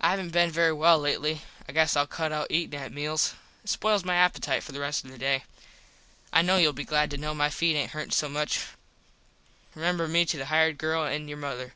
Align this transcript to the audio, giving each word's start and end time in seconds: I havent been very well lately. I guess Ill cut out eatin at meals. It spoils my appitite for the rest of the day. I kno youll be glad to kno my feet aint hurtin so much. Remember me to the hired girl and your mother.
I 0.00 0.10
havent 0.10 0.30
been 0.30 0.52
very 0.52 0.72
well 0.72 1.00
lately. 1.00 1.42
I 1.68 1.72
guess 1.72 1.96
Ill 1.96 2.06
cut 2.06 2.30
out 2.30 2.52
eatin 2.52 2.78
at 2.80 2.92
meals. 2.92 3.34
It 3.64 3.70
spoils 3.70 4.04
my 4.04 4.14
appitite 4.14 4.62
for 4.62 4.70
the 4.70 4.78
rest 4.78 5.04
of 5.04 5.10
the 5.10 5.18
day. 5.18 5.42
I 6.32 6.40
kno 6.42 6.56
youll 6.58 6.72
be 6.72 6.84
glad 6.84 7.10
to 7.10 7.16
kno 7.16 7.34
my 7.34 7.50
feet 7.50 7.74
aint 7.74 7.90
hurtin 7.90 8.12
so 8.12 8.28
much. 8.28 8.64
Remember 9.74 10.06
me 10.06 10.24
to 10.24 10.36
the 10.36 10.46
hired 10.46 10.78
girl 10.78 11.02
and 11.04 11.28
your 11.28 11.38
mother. 11.38 11.74